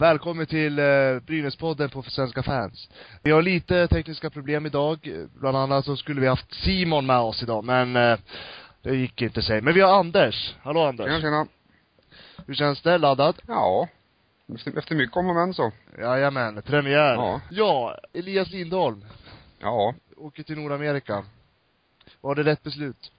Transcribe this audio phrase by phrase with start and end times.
[0.00, 0.84] Välkommen till eh,
[1.26, 2.88] Brynäspodden på svenska fans.
[3.22, 5.26] Vi har lite tekniska problem idag.
[5.40, 8.18] Bland annat så skulle vi haft Simon med oss idag, men eh,
[8.82, 9.60] det gick inte sig.
[9.60, 10.54] Men vi har Anders.
[10.62, 11.06] Hallå Anders.
[11.06, 11.46] Tjena, tjena.
[12.46, 12.98] Hur känns det?
[12.98, 13.42] Laddad?
[13.46, 13.88] Ja.
[14.54, 15.72] Efter, efter mycket om och men så.
[15.98, 17.14] Jajamän, premiär.
[17.14, 17.40] Ja.
[17.50, 19.04] Ja, Elias Lindholm.
[19.58, 19.94] Ja.
[20.16, 21.24] Åker till Nordamerika.
[22.20, 23.12] Var det rätt beslut?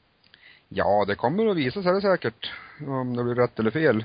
[0.70, 2.52] Ja, det kommer att visa sig säkert.
[2.88, 4.04] Om det blir rätt eller fel.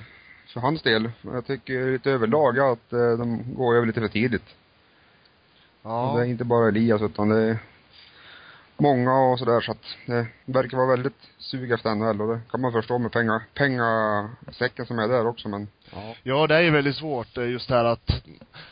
[0.57, 1.11] För hans del.
[1.23, 4.55] Jag tycker lite överlag att eh, de går över lite för tidigt.
[5.83, 6.15] Ja.
[6.17, 7.59] Det är inte bara Elias utan det är
[8.77, 12.61] många och sådär så att det verkar vara väldigt sug efter NHL och det kan
[12.61, 16.15] man förstå med pengar, pengasäcken som är där också men Ja.
[16.23, 18.11] ja, det är ju väldigt svårt eh, just det här att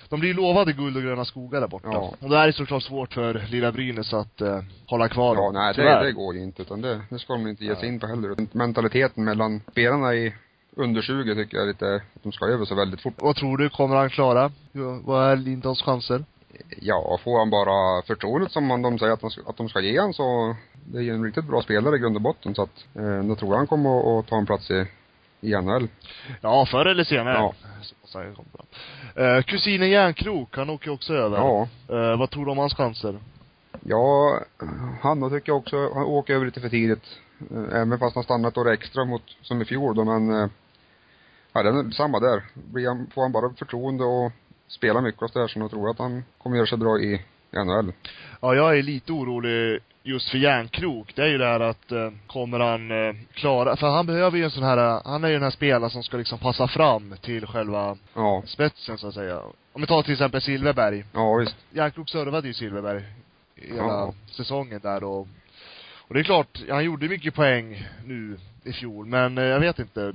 [0.09, 1.89] de blir ju lovade guld och gröna skogar där borta.
[1.93, 2.15] Ja.
[2.21, 5.75] Och då är det såklart svårt för lilla Brynäs att eh, hålla kvar Ja, nej
[5.75, 7.93] det, det går ju inte utan det, det ska de inte ge sig Nej.
[7.95, 8.57] in på heller.
[8.57, 10.35] Mentaliteten mellan spelarna i
[10.77, 13.15] under 20 tycker jag lite, att de ska över så väldigt fort.
[13.19, 14.53] Vad tror du, kommer han klara?
[15.05, 16.25] Vad är Lindholms chanser?
[16.81, 19.81] Ja, får han bara förtroendet som man, de säger att de, ska- att de ska
[19.81, 22.63] ge han så, det är ju en riktigt bra spelare i grund och botten så
[22.63, 24.87] att, eh, då tror jag han kommer att, ta en plats i,
[25.41, 25.89] i NHL.
[26.41, 27.35] Ja, förr eller senare.
[27.35, 27.55] Ja.
[29.17, 31.37] Eh, kusinen Järnkrok, han åker också över.
[31.37, 31.69] Ja.
[31.89, 33.19] Eh, vad tror du om hans chanser?
[33.85, 34.39] Ja,
[35.01, 37.05] han då tycker jag också, han åker över lite för tidigt.
[37.51, 40.49] Eh, Även fast han stannat år extra mot, som i fjol då, men, eh,
[41.55, 42.43] ja det är samma där.
[42.55, 44.33] Blir han, får han bara förtroende och
[44.69, 47.21] spela mycket och sådär så då tror jag att han kommer göra sig bra i
[47.53, 47.93] NHL.
[48.41, 51.13] Ja, jag är lite orolig just för Järnkrok.
[51.17, 54.45] Det är ju det här att, eh, kommer han eh, klara, för han behöver ju
[54.45, 57.15] en sån här, eh, han är ju den här spelaren som ska liksom passa fram
[57.23, 59.41] till själva Ja, spetsen så att säga.
[59.73, 61.05] Om vi tar till exempel Silverberg.
[61.13, 61.57] ja visst.
[61.71, 63.03] Järnkrok servade ju Silverberg
[63.57, 64.15] hela Ja.
[64.31, 65.29] säsongen där och
[66.09, 69.79] och det är klart, han gjorde mycket poäng nu i fjol, men eh, jag vet
[69.79, 70.15] inte.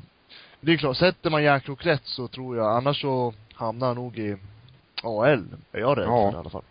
[0.61, 4.17] Det är klart, sätter man Järnkrok rätt så tror jag, annars så hamnar han nog
[4.19, 4.37] i
[5.03, 6.31] AL, är jag rädd Ja.
[6.31, 6.63] för i alla fall.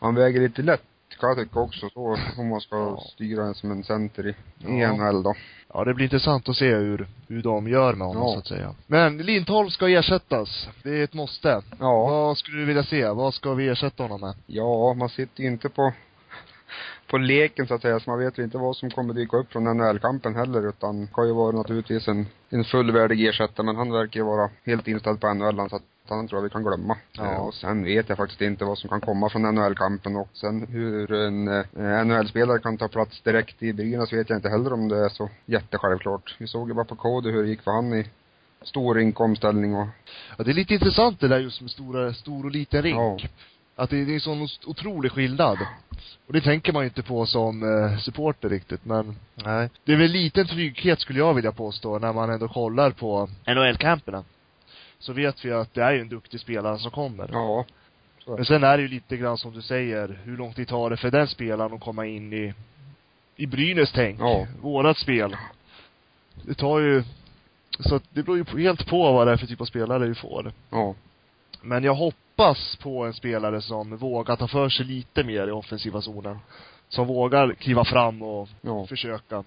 [0.00, 0.82] Han väger lite lätt
[1.20, 3.00] kan jag tycka också så, om man ska Ja.
[3.12, 4.92] styra en som en center i, Ja.
[4.92, 5.34] NHL då.
[5.74, 8.32] Ja, det blir intressant att se hur, hur de gör med honom Ja.
[8.32, 8.74] så att säga.
[8.86, 10.68] Men Lindholm ska ersättas.
[10.82, 11.62] Det är ett måste.
[11.78, 12.06] Ja.
[12.06, 13.08] Vad skulle du vilja se?
[13.08, 14.34] Vad ska vi ersätta honom med?
[14.46, 15.92] Ja, man sitter ju inte på,
[17.12, 19.52] på leken så att säga, så man vet ju inte vad som kommer dyka upp
[19.52, 24.20] från NHL-kampen heller, utan kan ju vara naturligtvis en, en fullvärdig ersättare, men han verkar
[24.20, 26.96] ju vara helt inställd på NHL, så att han tror jag vi kan glömma.
[27.12, 27.32] Ja.
[27.32, 30.66] Eh, och sen vet jag faktiskt inte vad som kan komma från NHL-kampen och sen
[30.68, 34.88] hur en eh, NHL-spelare kan ta plats direkt i Brynäs vet jag inte heller om
[34.88, 36.36] det är så jättesjälvklart.
[36.38, 38.06] Vi såg ju bara på Cody hur det gick för han i
[38.62, 39.86] stor inkomstställning och,
[40.38, 42.96] Ja, det är lite intressant det där just med stora, stor och liten rink.
[42.98, 43.28] ja.
[43.76, 45.58] Att det, det är en sån otrolig skillnad.
[46.26, 49.68] Och det tänker man ju inte på som eh, supporter riktigt, men nej.
[49.84, 54.24] Det är väl liten trygghet skulle jag vilja påstå, när man ändå kollar på NHL-camperna.
[54.98, 57.28] Så vet vi att det är ju en duktig spelare som kommer.
[57.32, 57.64] Ja.
[58.24, 58.36] Så.
[58.36, 60.96] Men sen är det ju lite grann som du säger, hur lång tid tar det
[60.96, 62.54] för den spelaren att komma in i,
[63.36, 64.20] i Brynäs tänk.
[64.20, 64.46] Ja.
[64.60, 65.36] Vårat spel.
[66.42, 67.04] Det tar ju,
[67.80, 70.52] så det beror ju helt på vad det är för typ av spelare vi får.
[70.70, 70.94] Ja.
[71.62, 71.94] Men jag
[72.36, 76.38] hoppas på en spelare som vågar ta för sig lite mer i offensiva zonen.
[76.88, 78.86] Som vågar kliva fram och Ja.
[78.86, 79.44] försöka.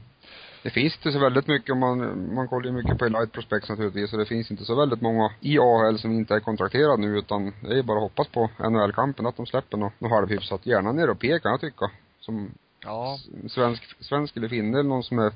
[0.63, 3.69] Det finns inte så väldigt mycket, om man, man kollar ju mycket på Elite Prospects
[3.69, 7.17] naturligtvis, och det finns inte så väldigt många i AHL som inte är kontrakterade nu,
[7.17, 10.65] utan det är ju bara att hoppas på NHL-kampen, att de släpper något, något halvhyfsat.
[10.65, 11.91] Gärna en europé kan jag tycka.
[12.19, 12.51] Som
[12.83, 13.17] Ja.
[13.47, 15.31] svensk, svensk eller finne, någon som är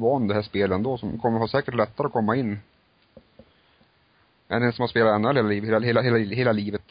[0.00, 2.58] van det här spelet ändå, som kommer ha säkert lättare att komma in.
[4.48, 6.82] Än en som har spelat NHL hela, hela, hela, hela, hela livet.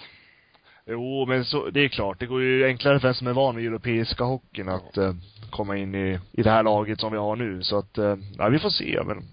[0.87, 2.19] Jo, men så, det är klart.
[2.19, 5.13] Det går ju enklare för en som är van vid europeiska hockeyn att eh,
[5.49, 7.63] komma in i, i det här laget som vi har nu.
[7.63, 9.01] Så att, eh, ja, vi får se.
[9.05, 9.23] Men,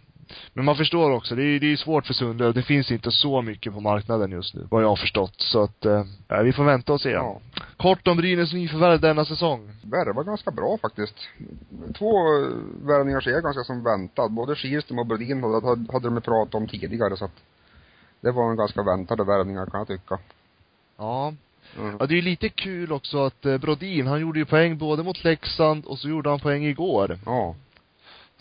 [0.52, 3.42] men man förstår också, det är, det är svårt för Sunde det finns inte så
[3.42, 5.34] mycket på marknaden just nu, vad jag har förstått.
[5.36, 6.04] Så att, eh,
[6.42, 7.10] vi får vänta och se.
[7.10, 7.40] Ja.
[7.76, 9.70] Kort om Brynäs nyförvärv denna säsong.
[9.82, 11.14] Värva ganska bra faktiskt.
[11.98, 12.48] Två eh,
[12.86, 14.30] värvningar ser jag ganska som väntat.
[14.30, 17.42] Både Kihlström och Brodin hade, hade de pratat om tidigare så att
[18.22, 20.18] det var en ganska väntade värvningar kan jag tycka.
[20.96, 21.34] Ja.
[21.78, 21.96] Mm.
[22.00, 25.02] Ja, det är ju lite kul också att eh, Brodin, han gjorde ju poäng både
[25.02, 27.18] mot Leksand och så gjorde han poäng igår.
[27.26, 27.54] Ja.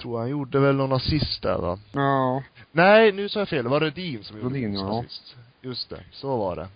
[0.01, 1.79] Tror han gjorde väl någon assist där va?
[1.91, 2.43] Ja.
[2.71, 3.63] Nej, nu sa jag fel.
[3.63, 4.99] Det var Rödin som gjorde Rödin, ja.
[4.99, 5.35] assist.
[5.61, 6.67] Just det, så var det.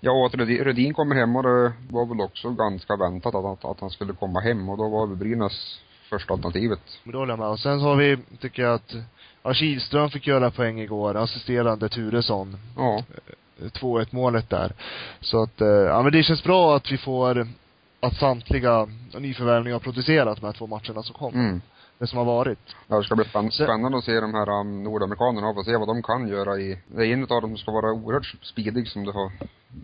[0.00, 3.44] Ja, och att Rödin, Rödin kommer hem och det var väl också ganska väntat att,
[3.44, 6.80] att, att han skulle komma hem och då var väl Brynäs första alternativet.
[7.04, 7.48] Men det håller jag med.
[7.48, 8.94] Och sen så har vi, tycker jag att,
[9.48, 12.56] ja, Kihlström fick göra poäng igår, assisterande Turesson.
[12.76, 13.02] Ja.
[13.60, 14.72] 2-1 målet där.
[15.20, 17.48] Så att, eh, ja men det känns bra att vi får,
[18.00, 21.34] att samtliga nyförvärvningar har producerat de här två matcherna som kom.
[21.34, 21.60] Mm.
[21.98, 22.58] det som har varit.
[22.88, 25.88] Ja, det ska bli spänn- spännande att se de här um, nordamerikanerna och se vad
[25.88, 29.04] de kan göra i, det är en av dem som ska vara oerhört speedig som
[29.04, 29.32] det har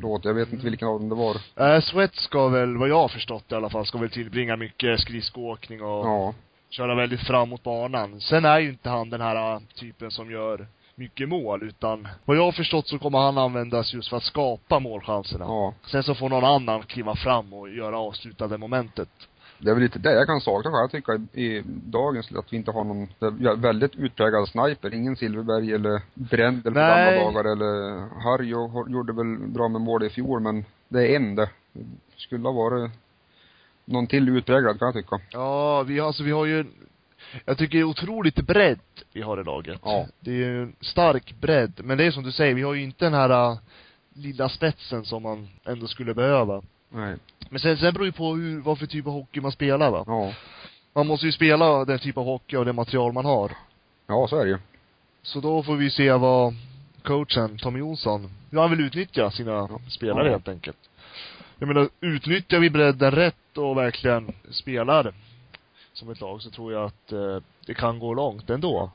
[0.00, 0.24] låtit.
[0.24, 1.36] Jag vet inte vilken av dem det var.
[1.74, 5.00] Äh, Sweat ska väl, vad jag har förstått i alla fall, ska väl tillbringa mycket
[5.00, 6.34] skridskoåkning och Ja.
[6.76, 8.20] Köra väldigt fram mot banan.
[8.20, 12.36] Sen är ju inte han den här äh, typen som gör mycket mål, utan vad
[12.36, 15.44] jag har förstått så kommer han användas just för att skapa målchanserna.
[15.44, 15.74] Ja.
[15.86, 19.08] Sen så får någon annan kliva fram och göra avslutande momentet.
[19.58, 22.56] Det är väl lite det jag kan sakna jag tycker i, i dagens, att vi
[22.56, 23.08] inte har någon
[23.60, 24.94] väldigt utpräglad sniper.
[24.94, 30.04] Ingen Silverberg eller Brändel på gamla dagar eller Harjo har- gjorde väl bra med mål
[30.04, 31.50] i fjol men det är en det.
[32.16, 32.90] Skulle ha varit
[33.84, 35.20] någon till utpräglad kan jag tycka.
[35.30, 36.64] Ja, vi har, alltså vi har ju
[37.44, 38.78] jag tycker det är otroligt bredd
[39.12, 39.80] vi har i laget.
[39.84, 40.06] Ja.
[40.20, 41.80] Det är ju en stark bredd.
[41.84, 43.58] Men det är som du säger, vi har ju inte den här äh,
[44.14, 46.62] lilla spetsen som man ändå skulle behöva.
[46.90, 47.16] Nej.
[47.50, 50.04] Men sen, sen beror ju på hur, vad för typ av hockey man spelar va.
[50.06, 50.32] Ja.
[50.94, 53.52] Man måste ju spela den typ av hockey och det material man har.
[54.06, 54.58] Ja, så är det ju.
[55.22, 56.54] Så då får vi se vad
[57.02, 60.30] coachen, Tommy Jonsson, hur han vill utnyttja sina spelare Ja.
[60.30, 60.76] helt enkelt.
[61.58, 65.14] Jag menar, utnyttjar vi bredden rätt och verkligen spelar
[65.92, 67.36] som ett lag så tror jag att eh,
[67.66, 68.90] det kan gå långt ändå.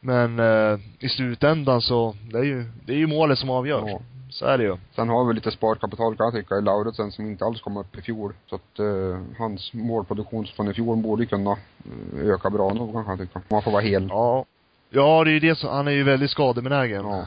[0.00, 3.88] Men eh, i slutändan så, det är ju, det är ju målet som avgör.
[3.88, 4.00] Ja.
[4.30, 4.76] Så är det ju.
[4.94, 7.98] Sen har vi lite sparkapital kan jag tycka i Lauritsen som inte alls kom upp
[7.98, 8.32] i fjol.
[8.46, 13.04] Så att eh, hans målproduktion från i fjol borde kunna eh, öka bra nog kan
[13.08, 13.38] jag tycka.
[13.38, 14.06] Om han får vara hel.
[14.10, 14.44] Ja.
[14.90, 17.04] Ja, det är ju det som, han är ju väldigt skadebenägen.
[17.06, 17.24] Ja.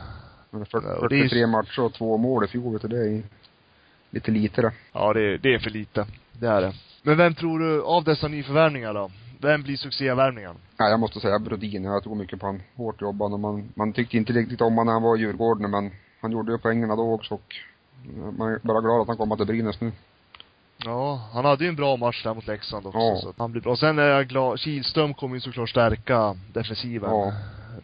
[0.49, 3.23] Men 40, Ja, ju- 43 matcher och två mål i fjol, vet du, det är
[4.09, 4.71] lite lite det.
[4.93, 6.05] Ja, det, det är för lite.
[6.31, 6.73] Det är det.
[7.03, 9.11] Men vem tror du, av dessa nyförvärvningar då?
[9.41, 10.55] Vem blir succévärvningen?
[10.79, 11.83] Nej, jag måste säga Brodin.
[11.83, 12.61] Jag tror mycket på han.
[12.75, 13.37] Hårt jobbande.
[13.37, 15.91] Man, man tyckte inte riktigt om honom när han var i Djurgården, men
[16.21, 17.55] han gjorde ju poängerna då också och
[18.05, 19.91] eh, man är bara glad att han kommer till Brynäs nu.
[20.85, 23.19] Ja, han hade ju en bra match där mot Leksand också, Ja.
[23.21, 23.71] så han blir bra.
[23.71, 27.09] Och sen är jag glad, Kihlström kommer ju såklart stärka defensiven.
[27.09, 27.33] Ja.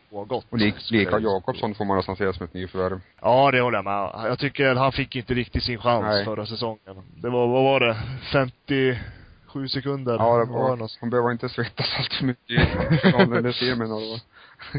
[0.09, 0.45] På gott.
[0.49, 3.01] Och lik, lika Jakobsson får man nästan säga som ett nyförvärv.
[3.21, 4.29] Ja, det håller jag med.
[4.29, 6.25] Jag tycker han fick inte riktigt sin chans Nej.
[6.25, 7.03] förra säsongen.
[7.15, 7.97] Det var, vad var det?
[8.31, 10.13] 57 sekunder?
[10.13, 10.97] Ja, det var, något?
[11.01, 13.89] han behöver inte svettas allt för mycket i finalen eller semin.
[13.89, 14.19] var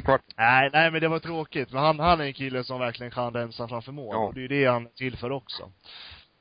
[0.05, 0.21] Kvart.
[0.37, 1.73] Nej, nej men det var tråkigt.
[1.73, 4.09] Men han, han är en kille som verkligen kan rensa framför mål.
[4.13, 4.19] Ja.
[4.19, 5.71] Och det är ju det han är till för också.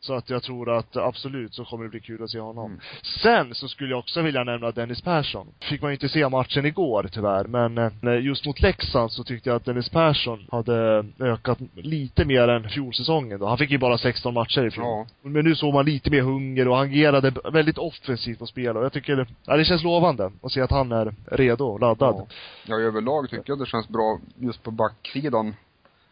[0.03, 2.65] Så att jag tror att absolut så kommer det bli kul att se honom.
[2.65, 2.79] Mm.
[3.23, 5.47] Sen så skulle jag också vilja nämna Dennis Persson.
[5.59, 9.49] Fick man ju inte se matchen igår tyvärr, men eh, just mot Leksand så tyckte
[9.49, 13.47] jag att Dennis Persson hade ökat lite mer än fjolsäsongen då.
[13.47, 14.85] Han fick ju bara 16 matcher i fjol.
[14.85, 15.05] Ja.
[15.21, 18.83] Men nu såg man lite mer hunger och han agerade väldigt offensivt på spel och
[18.83, 22.15] jag tycker, ja det känns lovande att se att han är redo och laddad.
[22.15, 22.27] Ja.
[22.65, 25.53] ja, överlag tycker jag det känns bra just på backsidan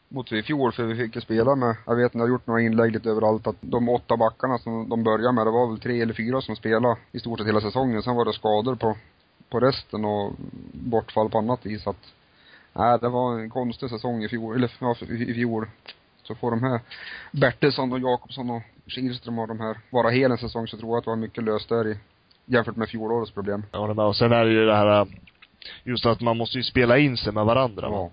[0.09, 2.61] mot i fjol, för vi fick ju spela med, jag vet ni har gjort några
[2.61, 6.01] inlägg lite överallt, att de åtta backarna som de började med, det var väl tre
[6.01, 8.03] eller fyra som spelade i stort sett hela säsongen.
[8.03, 8.97] Sen var det skador på,
[9.49, 10.33] på resten och
[10.71, 11.87] bortfall på annat vis.
[11.87, 12.13] Att,
[12.73, 15.67] nej, det var en konstig säsong i fjol, eller ja, i, fjol.
[16.23, 16.79] Så får de här
[17.31, 20.97] Bertilsson och Jakobsson och Kihlström och de här vara hel en säsong så tror jag
[20.97, 21.97] att det var mycket löst där i,
[22.45, 23.63] jämfört med fjolårets problem.
[23.71, 24.05] Jag håller med.
[24.05, 25.07] Och sen är det ju det här,
[25.83, 27.87] just att man måste ju spela in sig med varandra.
[27.91, 28.09] Ja.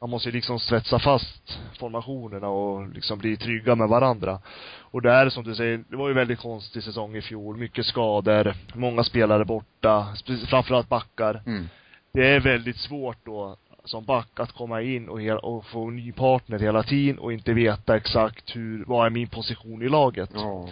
[0.00, 4.38] Man måste ju liksom svetsa fast formationerna och liksom bli trygga med varandra.
[4.80, 7.56] Och det är som du säger, det var ju väldigt konstig säsong i fjol.
[7.56, 10.06] Mycket skador, många spelare borta,
[10.48, 11.42] framförallt backar.
[11.46, 11.68] Mm.
[12.12, 15.96] Det är väldigt svårt då som back att komma in och, hela, och få en
[15.96, 20.30] ny partner hela tiden och inte veta exakt hur, vad är min position i laget.
[20.34, 20.68] Ja.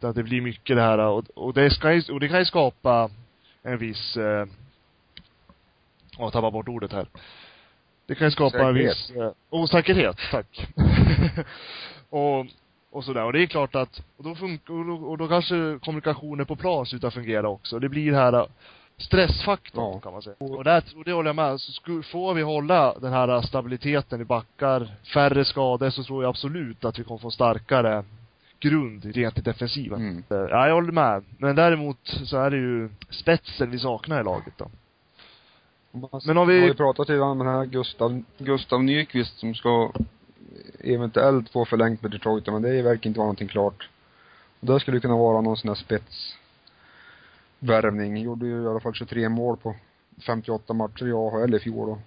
[0.00, 2.38] Så att det blir mycket det här och, och det ska ju, och det kan
[2.38, 3.10] ju skapa
[3.62, 4.46] en viss, eh,
[6.18, 7.06] jag tappar bort ordet här.
[8.06, 10.66] Det kan ju skapa en viss, eh, osäkerhet, tack.
[12.10, 12.46] och,
[12.90, 13.24] och sådär.
[13.24, 16.56] Och det är klart att, och då funkar, och då, och då kanske kommunikationen på
[16.56, 17.78] plan slutar fungera också.
[17.78, 18.46] Det blir det här eh,
[18.96, 20.00] stressfaktorn Ja.
[20.00, 20.36] kan man säga.
[20.38, 21.60] Och där, och det håller jag med.
[21.60, 26.30] Så får vi hålla den här eh, stabiliteten i backar, färre skador, så tror jag
[26.30, 28.04] absolut att vi kommer få starkare
[28.60, 30.00] grund rent i defensiven.
[30.00, 30.24] Mm.
[30.30, 31.24] Eh, Ja, jag håller med.
[31.38, 34.70] Men däremot så är det ju spetsen vi saknar i laget då.
[36.26, 39.92] Men om vi- har ju pratat lite om den här Gustav, Gustav Nyqvist som ska
[40.80, 43.88] eventuellt få förlängt med Detroit, men det verkar inte vara någonting klart.
[44.60, 45.74] Och det skulle kunna vara någon sån här
[47.60, 48.16] spetsvärvning.
[48.16, 49.74] Gjorde ju i alla fall 23 mål på
[50.26, 51.98] 58 matcher i AHL i fjol då.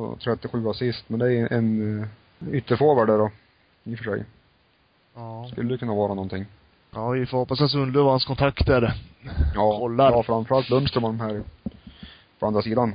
[0.00, 2.06] Och 37 assist, men det är en uh,
[2.56, 3.30] ytterforward där då.
[3.84, 4.24] I och för sig.
[5.14, 5.48] Ja.
[5.52, 6.46] Skulle kunna vara någonting.
[6.90, 8.94] Ja, vi får hoppas att Sundlöv och hans kontakter
[9.54, 10.10] Ja, Kollar.
[10.12, 11.42] ja framförallt Lundström och de här
[12.38, 12.94] på andra sidan.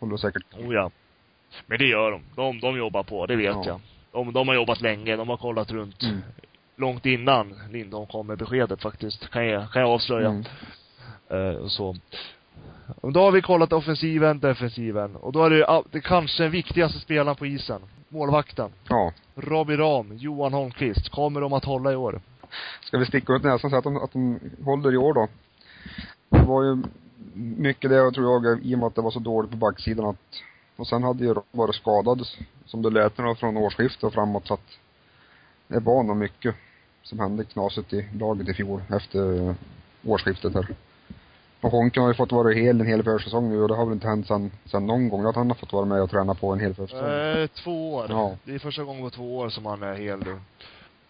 [0.00, 0.42] Håller säkert.
[0.58, 0.90] Oh ja.
[1.66, 2.22] Men det gör de.
[2.36, 3.64] De, de jobbar på, det vet Ja.
[3.66, 3.80] jag.
[4.12, 6.02] De, de har jobbat länge, de har kollat runt.
[6.02, 6.20] Mm.
[6.76, 10.28] Långt innan Lindholm kom med beskedet faktiskt, kan jag, kan jag avslöja.
[11.30, 11.56] Mm.
[11.56, 11.96] Och så.
[13.00, 15.16] Och då har vi kollat offensiven, defensiven.
[15.16, 17.80] Och då är det, det kanske den viktigaste spelaren på isen.
[18.08, 18.70] Målvakten.
[18.88, 19.12] Ja.
[19.34, 21.08] Robbie Ram, Johan Holmqvist.
[21.08, 22.20] Kommer de att hålla i år?
[22.80, 25.28] Ska vi sticka ut näsan och säga att de, att de håller i år då?
[26.28, 26.82] Det var ju
[27.34, 30.42] mycket det tror jag, i och med att det var så dåligt på backsidan att,
[30.76, 32.26] och sen hade ju varit skadad,
[32.66, 34.78] som det lät nu från årsskiftet och framåt så att
[35.68, 36.54] det var nog mycket
[37.02, 39.54] som hände knasigt i laget i fjol efter
[40.04, 40.66] årsskiftet här.
[41.60, 43.94] Och Honken har ju fått vara hel en hel försäsong nu och det har väl
[43.94, 46.52] inte hänt sen, sen någon gång att han har fått vara med och träna på
[46.52, 47.08] en hel försäsong.
[47.08, 48.06] Eh, två år.
[48.08, 48.36] Ja.
[48.44, 50.38] Det är första gången på två år som han är hel nu.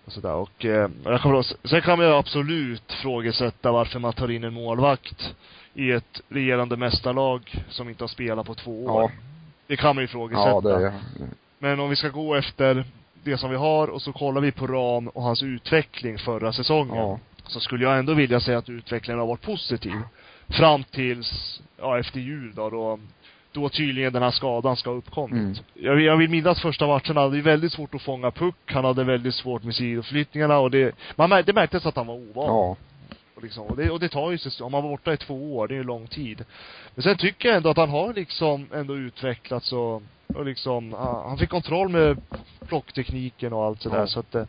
[0.04, 0.34] Och sådär.
[0.34, 4.54] Och, eh, jag ihåg, sen kan man ju absolut frågesätta varför man tar in en
[4.54, 5.34] målvakt
[5.74, 9.02] i ett regerande mästarlag som inte har spelat på två år.
[9.02, 9.10] Ja.
[9.66, 10.70] Det kan man ju ifrågasätta.
[10.70, 10.92] Ja, det är,
[11.58, 12.84] Men om vi ska gå efter
[13.22, 16.96] det som vi har och så kollar vi på Ram och hans utveckling förra säsongen.
[16.96, 17.18] ja.
[17.46, 19.94] Så skulle jag ändå vilja säga att utvecklingen har varit positiv.
[20.48, 22.98] Fram tills, ja efter jul då, då,
[23.52, 25.38] då tydligen den här skadan ska ha uppkommit.
[25.38, 25.54] Mm.
[25.74, 29.04] Jag, jag vill minnas första matchen, han hade väldigt svårt att fånga puck, han hade
[29.04, 32.46] väldigt svårt med sidoflyttningarna och det, man mär, det märktes att han var ovan.
[32.46, 32.76] Ja.
[33.34, 35.56] Och, liksom, och, det, och det tar ju sig, om man var borta i två
[35.56, 36.44] år, det är ju lång tid.
[36.94, 40.02] Men sen tycker jag ändå att han har liksom ändå utvecklats och,
[40.34, 42.22] och liksom, ah, han fick kontroll med
[42.66, 44.06] plocktekniken och allt sådär Ja.
[44.06, 44.46] så att det,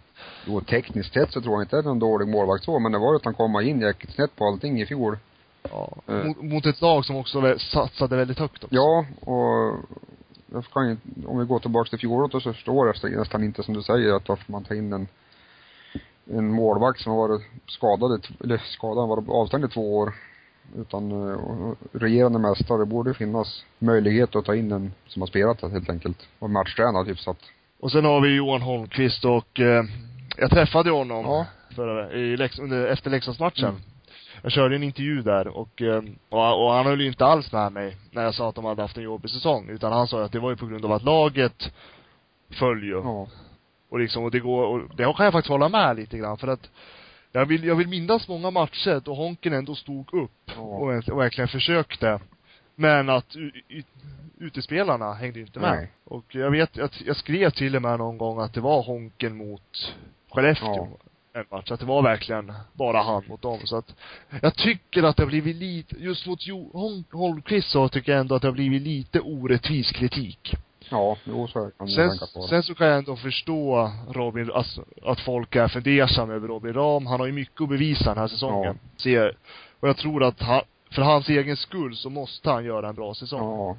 [0.48, 2.91] Jo, tekniskt sett så tror jag inte att det är någon dålig målvakt så, men
[2.91, 5.17] det var ju att han kom in jäkligt snett på allting i fjol.
[5.70, 6.25] Ja, Eh.
[6.25, 8.75] mot, mot ett lag som också satsade väldigt högt också.
[8.75, 9.80] Ja, och
[10.53, 13.74] jag kan ju, om vi går tillbaks till fjolåret så förstår jag nästan inte som
[13.74, 15.08] du säger att varför man tar in en
[16.34, 20.13] en målvakt som har varit skadad, eller skadad, varit avstängd i två år.
[20.77, 25.60] Utan och regerande mästare, det borde finnas möjlighet att ta in en som har spelat
[25.62, 26.27] det helt enkelt.
[26.39, 27.38] Och matchtränad hyfsat.
[27.80, 29.84] Och sen har vi Johan Holmqvist och eh,
[30.38, 31.46] jag träffade honom Ja.
[31.75, 33.70] förra, i Lex, under, efter Leksandsmatchen.
[33.70, 33.82] Mm.
[34.41, 37.71] Jag körde en intervju där och, eh, och, och han höll ju inte alls med
[37.71, 39.69] mig när jag sa att de hade haft en jobbig säsong.
[39.69, 41.74] Utan han sa att det var ju på grund av att laget
[42.50, 43.01] föll ju.
[43.03, 43.27] Ja.
[43.89, 46.48] Och liksom, och det går, och det kan jag faktiskt hålla med lite grann för
[46.48, 46.69] att
[47.31, 50.62] jag vill, jag vill minnas många matcher då Honken ändå stod upp Ja.
[50.62, 52.19] och, och verkligen försökte.
[52.75, 53.36] Men att
[54.38, 55.71] utespelarna hängde inte med.
[55.71, 55.91] Nej.
[56.03, 59.38] Och jag vet att jag skrev till och med någon gång att det var Honken
[59.38, 59.93] mot
[60.31, 60.88] Skellefteå.
[61.33, 61.71] En match.
[61.71, 63.59] Att det var verkligen bara han mot dem.
[63.63, 63.95] Så att
[64.41, 68.21] jag tycker att det har blivit lite, just mot jo, Hon, Holmqvist så tycker jag
[68.21, 70.53] ändå att det har blivit lite orättvis kritik.
[70.89, 72.47] Ja, jo så kan man Sen, tänka på det.
[72.47, 77.05] sen så kan jag ändå förstå Robin, alltså, att folk är fundersamma över Robin Ram.
[77.05, 78.79] Han har ju mycket att bevisa den här säsongen.
[78.97, 79.38] Ser,
[79.79, 80.61] och jag tror att han,
[80.91, 83.39] för hans egen skull så måste han göra en bra säsong.
[83.39, 83.77] Ja.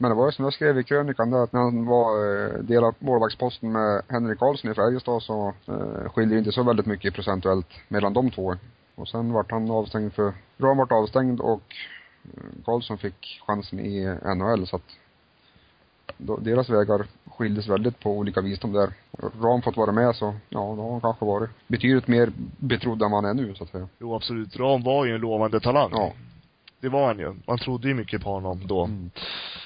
[0.00, 2.52] Men det var ju som jag skrev i krönikan där, att när han var, eh,
[2.62, 7.14] delad målvaktsposten med Henrik Karlsson i Färjestad så eh, skiljer det inte så väldigt mycket
[7.14, 8.56] procentuellt mellan de två.
[8.94, 11.62] Och sen vart han avstängd för, Ram vart avstängd och
[12.24, 14.96] eh, Karlsson fick chansen i NHL så att
[16.16, 18.92] då, deras vägar skildes väldigt på olika vis de där.
[19.42, 23.10] Ram fått vara med så, ja, då har han kanske varit betydligt mer betrodd än
[23.10, 23.88] vad han är nu så att säga.
[23.98, 24.56] Jo absolut.
[24.56, 25.90] Ram var ju en lovande talang.
[25.92, 26.12] Ja.
[26.80, 27.34] Det var han ju.
[27.46, 28.84] Man trodde ju mycket på honom då.
[28.84, 29.10] Mm.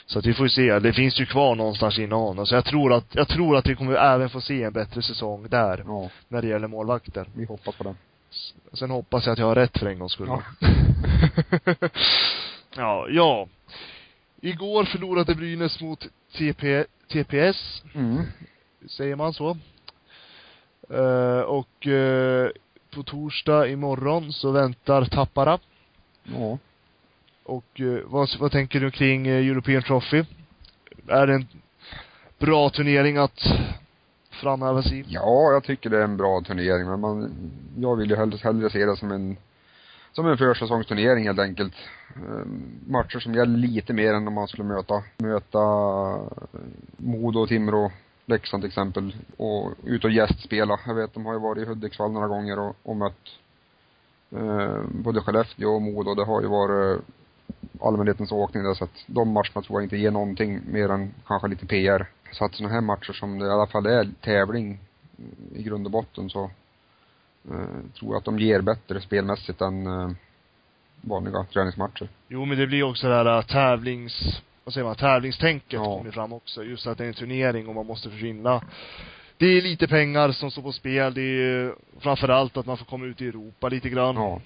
[0.06, 0.78] Så att vi får ju se.
[0.78, 2.46] Det finns ju kvar någonstans inom honom.
[2.46, 5.46] Så jag tror att, jag tror att vi kommer även få se en bättre säsong
[5.48, 5.84] där.
[5.86, 7.26] Ja, När det gäller målvakter.
[7.36, 7.94] vi hoppas på det.
[8.30, 10.26] S- Sen hoppas jag att jag har rätt för en gångs skull.
[10.28, 10.42] Ja.
[12.76, 13.46] ja, ja.
[14.40, 16.06] Igår förlorade Brynäs mot
[16.38, 17.82] TP, TPS.
[17.94, 18.22] Mm.
[18.88, 19.56] Säger man så?
[20.90, 22.48] Eh, och eh,
[22.94, 25.58] på torsdag imorgon så väntar Tappara.
[26.24, 26.58] Ja.
[27.44, 30.24] Och eh, vad, vad tänker du kring eh, European Trophy?
[31.08, 31.46] Är det en
[32.38, 33.40] bra turnering att
[34.30, 35.04] framhäva sig i?
[35.08, 37.32] Ja, jag tycker det är en bra turnering, men man,
[37.76, 39.36] jag vill ju hellre, hellre se det som en,
[40.12, 41.74] som en försäsongsturnering helt enkelt.
[42.16, 46.60] Ehm, matcher som gäller lite mer än om man skulle möta, möta eh,
[46.96, 47.92] Modo, Timrå,
[48.26, 50.80] Leksand till exempel och ut och gästspela.
[50.86, 53.38] Jag vet, de har ju varit i Hudiksvall några gånger och, och mött
[54.30, 56.14] eh, både Skellefteå och Modo.
[56.14, 57.00] Det har ju varit
[57.88, 61.48] allmänhetens åkning där, så att de matcherna tror jag inte ger någonting mer än kanske
[61.48, 62.06] lite PR.
[62.32, 64.78] Så att sådana här matcher som det i alla fall är tävling
[65.54, 66.44] i grund och botten så
[67.50, 67.66] eh,
[67.98, 70.10] tror jag att de ger bättre spelmässigt än eh,
[71.00, 72.08] vanliga träningsmatcher.
[72.28, 75.98] Jo, men det blir också det här äh, tävlings, vad säger man, tävlingstänket Ja.
[75.98, 76.64] kommer fram också.
[76.64, 78.62] Just att det är en turnering och man måste försvinna.
[79.36, 81.14] Det är lite pengar som står på spel.
[81.14, 84.16] Det är framförallt att man får komma ut i Europa lite grann.
[84.16, 84.40] Ja.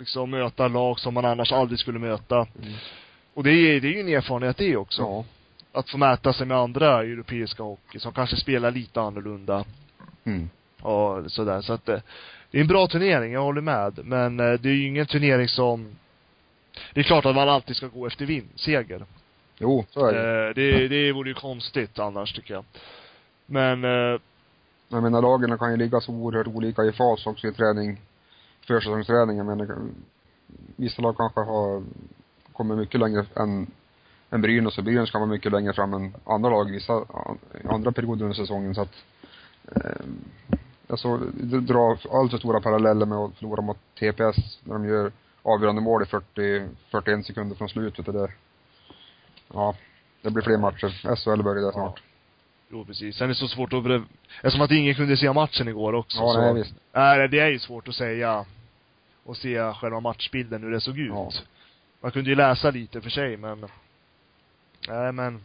[0.00, 2.36] Liksom möta lag som man annars aldrig skulle möta.
[2.36, 2.72] Mm.
[3.34, 5.02] Och det är, det är ju en erfarenhet det också.
[5.02, 5.24] Ja.
[5.72, 9.64] Att få mäta sig med andra europeiska hockey som kanske spelar lite annorlunda.
[10.24, 10.50] Mm.
[10.82, 11.60] och sådär.
[11.60, 11.98] Så att eh,
[12.50, 14.00] det är en bra turnering, jag håller med.
[14.04, 15.96] Men eh, det är ju ingen turnering som
[16.94, 19.04] det är klart att man alltid ska gå efter vinn, seger.
[19.58, 20.48] Jo, så är det.
[20.48, 22.64] Eh, det, det vore ju konstigt annars tycker jag.
[23.46, 24.20] Men, eh,
[24.88, 28.00] Jag menar lagen kan ju ligga så oerhört olika i fas också i träning,
[28.70, 29.36] försäsongsträning.
[29.36, 29.78] Jag menar,
[30.76, 31.82] vissa lag kanske har
[32.52, 33.66] kommit mycket längre än,
[34.30, 37.04] än Brynäs och Brynäs kan vara mycket längre fram än andra lag vissa,
[37.64, 38.94] andra perioder under säsongen så att
[39.76, 40.06] eh,
[40.88, 45.12] alltså, det drar alltför stora paralleller med att förlora mot TPS när de gör
[45.42, 48.06] avgörande mål i 40, 41 sekunder från slutet.
[48.06, 48.30] Det där,
[49.52, 49.74] ja,
[50.22, 51.16] det blir fler matcher.
[51.16, 52.02] SHL börjar där snart.
[52.70, 53.16] jo precis.
[53.16, 53.84] Sen är det så svårt att,
[54.42, 56.74] eftersom att ingen kunde se matchen igår också Ja, så, nej, visst.
[56.92, 58.44] Nej, det är ju svårt att säga
[59.24, 61.08] och se själva matchbilden hur det såg ut.
[61.08, 61.32] Ja.
[62.00, 63.60] Man kunde ju läsa lite för sig men,
[64.88, 65.42] nej men, nej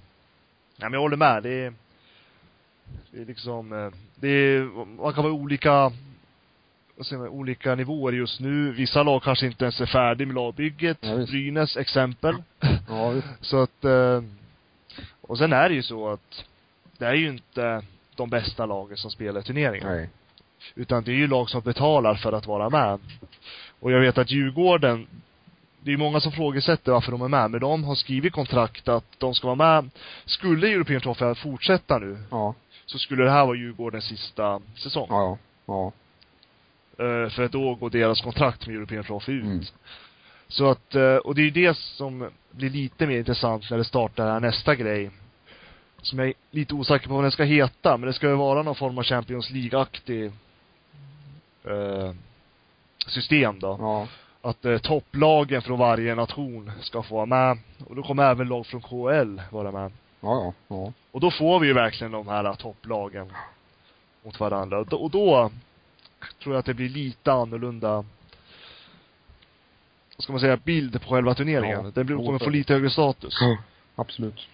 [0.78, 1.44] men jag håller med.
[1.44, 1.74] Det är,
[3.12, 5.92] det är liksom, eh, det är, man kan vara olika,
[6.96, 8.72] vad säger man, olika nivåer just nu.
[8.72, 10.98] Vissa lag kanske inte ens är färdiga med lagbygget.
[11.02, 11.32] Ja, visst.
[11.32, 12.36] Brynäs, exempel.
[12.88, 13.28] Ja, visst.
[13.42, 14.24] Så att, eh,
[15.22, 16.46] och sen är det ju så att
[16.98, 17.84] det är ju inte
[18.16, 19.88] de bästa lagen som spelar turneringen.
[19.88, 20.10] Nej.
[20.76, 23.00] Utan det är ju lag som betalar för att vara med.
[23.80, 25.08] Och jag vet att Djurgården,
[25.82, 29.20] det är många som frågesätter varför de är med, men de har skrivit kontrakt att
[29.20, 29.90] de ska vara med.
[30.26, 32.54] Skulle European Trophy fortsätta nu, Ja.
[32.86, 35.08] så skulle det här vara Djurgårdens sista säsong.
[35.10, 35.92] Ja, ja.
[36.98, 39.44] Eh, För att då går deras kontrakt med European Trophy ut.
[39.44, 39.64] Mm.
[40.48, 43.84] Så att, eh, och det är ju det som blir lite mer intressant när det
[43.84, 45.12] startar här nästa grej.
[46.02, 48.64] Som jag är lite osäker på vad den ska heta, men det ska ju vara
[48.64, 50.32] någon form av Champions League-aktig
[51.68, 52.14] eh,
[53.08, 53.78] system då.
[53.80, 54.08] Ja.
[54.42, 57.58] Att eh, topplagen från varje nation ska få vara med.
[57.88, 59.92] Och då kommer även lag från KL vara med.
[60.22, 60.54] Ja, ja.
[60.68, 60.94] Ja.
[61.12, 63.32] Och då får vi ju verkligen de här topplagen
[64.24, 64.80] mot varandra.
[64.80, 65.52] Och då, och då
[66.44, 68.06] tror jag att det blir lite annorlunda
[70.18, 71.86] vad ska man säga, bild på själva turneringen.
[71.86, 71.92] Ja.
[71.94, 73.34] Den blir, kommer få lite högre status.
[73.96, 74.48] Absolut.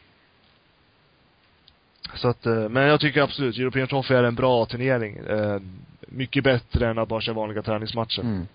[2.15, 5.17] Så att, eh, men jag tycker absolut, European Trophy är en bra turnering.
[6.13, 8.21] Mycket bättre än att bara köra vanliga träningsmatcher.
[8.21, 8.47] Mm.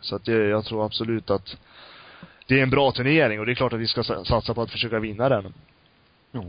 [0.00, 1.56] Så att det, jag tror absolut att
[2.46, 4.62] det är en bra turnering och det är klart att vi ska sa- satsa på
[4.62, 5.54] att försöka vinna den.
[6.32, 6.48] Jo.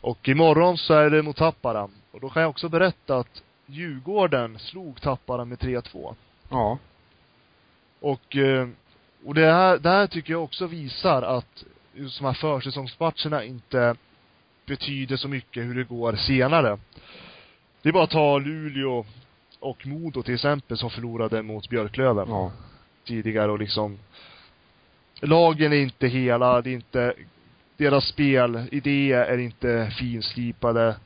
[0.00, 1.88] Och imorgon så är det mot Tappara.
[2.10, 6.14] Och då kan jag också berätta att Djurgården slog Tappara med 3-2.
[6.48, 6.78] Ja.
[8.00, 8.68] Och, eh,
[9.24, 13.96] och det här, det här tycker jag också visar att just de här försäsongsmatcherna inte
[14.66, 16.78] betyder så mycket hur det går senare.
[17.82, 19.04] Det är bara att ta Luleå
[19.60, 22.52] och Modo till exempel som förlorade mot Björklöven Ja.
[23.04, 23.98] tidigare och liksom
[25.20, 27.14] lagen är inte hela, det är inte
[27.76, 30.96] deras spel, idéer är inte finslipade.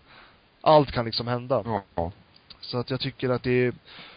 [0.60, 1.82] Allt kan liksom hända.
[1.94, 2.12] Ja.
[2.60, 3.72] Så att jag tycker att det är,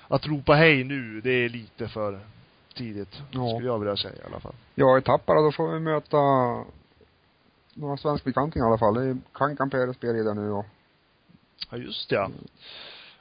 [0.07, 2.19] att ropa hej nu, det är lite för
[2.75, 3.21] tidigt.
[3.31, 3.49] Ja.
[3.49, 4.55] Skulle jag vilja säga i alla fall.
[4.75, 6.17] Ja, i Tappara då får vi möta
[7.73, 8.93] några svenskbekantingar i alla fall.
[8.93, 10.65] Det är Kankan Pérez spelar där nu och
[11.69, 12.31] Ja, just ja.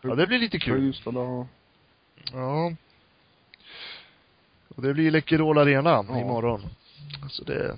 [0.00, 0.94] Ja, det blir lite kul.
[1.04, 1.46] Och
[2.32, 2.72] Ja.
[4.76, 6.20] Och det blir Läkerol Arena Ja.
[6.20, 6.62] imorgon.
[7.30, 7.76] Så det,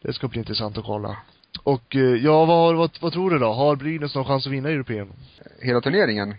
[0.00, 1.16] det ska bli intressant att kolla.
[1.62, 3.52] Och eh, ja, vad, vad, vad tror du då?
[3.52, 5.12] Har Brynäs någon chans att vinna European?
[5.60, 6.34] hela turneringen.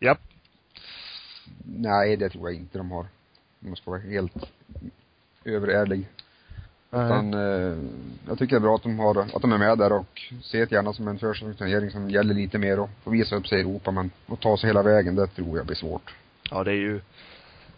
[0.00, 0.20] Japp.
[1.64, 3.06] Nej, det tror jag inte de har.
[3.62, 4.34] Om jag ska vara helt
[5.44, 6.06] överärlig.
[6.90, 7.06] Nej.
[7.06, 7.78] Utan, eh,
[8.28, 10.66] jag tycker det är bra att de har, att de är med där och ser
[10.66, 13.60] det gärna som en försäsongsturnering som gäller lite mer och får visa upp sig i
[13.60, 16.14] Europa men att ta sig hela vägen, det tror jag blir svårt.
[16.50, 17.00] Ja, det är ju,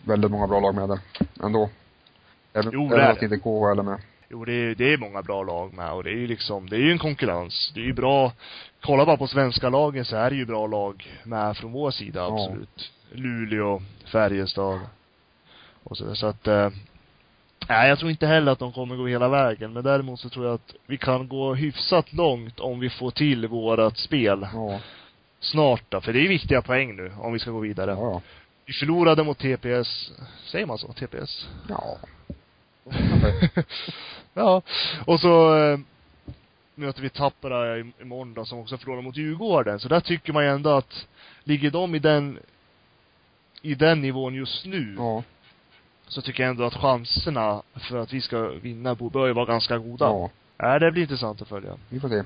[0.05, 0.99] Väldigt många bra lag med där,
[1.45, 1.71] ändå.
[2.53, 3.99] Även, Jo, även att inte KHL är med.
[4.29, 6.77] jo det är, det är många bra lag med och det är ju liksom, det
[6.77, 7.73] är ju en konkurrens.
[7.75, 8.33] Det är ju bra,
[8.81, 12.21] kolla bara på svenska lagen så är det ju bra lag med från vår sida,
[12.21, 12.45] Ja.
[12.45, 12.93] absolut.
[13.13, 14.81] Luleå, Färjestad
[15.85, 16.69] och så, så att eh,
[17.71, 20.47] Nej, jag tror inte heller att de kommer gå hela vägen, men däremot så tror
[20.47, 24.81] jag att vi kan gå hyfsat långt om vi får till vårat spel Ja,
[25.41, 27.91] snart då, för det är viktiga poäng nu om vi ska gå vidare.
[27.91, 28.23] ja,
[28.67, 30.13] Vi förlorade mot TPS,
[30.45, 30.93] säger man så?
[30.93, 31.49] TPS?
[31.69, 31.97] ja.
[34.35, 34.63] ja.
[35.07, 35.79] Och så eh,
[36.75, 39.81] möter vi Tappara i- imorgon då, som också förlorar mot Djurgården.
[39.81, 41.07] Så där tycker man ju ändå att,
[41.45, 42.39] ligger de i den,
[43.63, 45.23] i den nivån just nu, Ja,
[46.11, 49.79] så tycker jag ändå att chanserna för att vi ska vinna bör ju vara ganska
[49.79, 50.05] goda.
[50.05, 50.31] ja.
[50.63, 51.77] Ja, det blir intressant att följa.
[51.89, 52.23] Vi får se.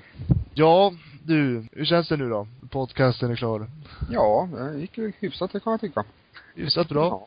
[0.54, 0.92] Ja,
[1.22, 2.46] du, hur känns det nu då?
[2.70, 3.66] Podcasten är klar.
[4.10, 6.04] Ja, det gick ju hyfsat det kan jag tycka.
[6.54, 7.24] Hyfsat bra.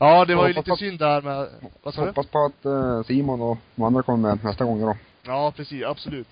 [0.00, 0.24] Ja.
[0.24, 1.48] det var ju Ja, lite fast- synd där med,
[1.82, 2.06] vad sa du?
[2.06, 4.96] Hoppas på att eh, Simon och de andra kommer med nästa gång då.
[5.26, 6.28] Ja, precis, absolut.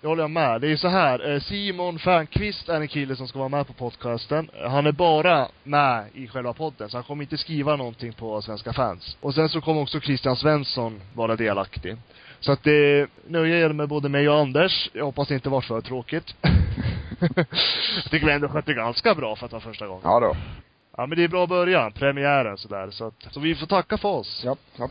[0.00, 0.60] Det håller jag med.
[0.60, 3.72] Det är så här, eh, Simon Fernqvist är en kille som ska vara med på
[3.72, 4.50] podcasten.
[4.68, 8.72] Han är bara med i själva podden, så han kommer inte skriva någonting på Svenska
[8.72, 9.16] fans.
[9.20, 11.96] Och sen så kommer också Christian Svensson vara delaktig.
[12.40, 14.90] Så att det nöjer er med både mig och Anders.
[14.92, 16.34] Jag hoppas det inte var för tråkigt.
[17.20, 20.02] jag tycker vi ändå skötte ganska bra för att vara första gången.
[20.04, 20.36] Ja då.
[20.96, 22.90] Ja men det är bra början, premiären sådär.
[22.90, 24.42] Så att, så vi får tacka för oss.
[24.44, 24.90] Ja, ja.